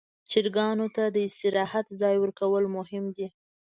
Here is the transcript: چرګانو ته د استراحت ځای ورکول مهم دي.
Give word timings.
چرګانو 0.31 0.87
ته 0.95 1.03
د 1.15 1.17
استراحت 1.27 1.87
ځای 2.01 2.15
ورکول 2.19 2.63
مهم 2.77 3.05
دي. 3.17 3.27